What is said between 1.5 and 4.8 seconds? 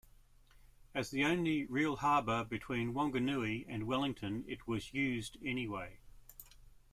real harbour between Wanganui and Wellington it